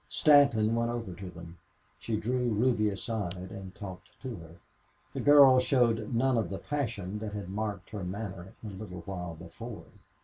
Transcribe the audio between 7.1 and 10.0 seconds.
that had marked her manner a little while before.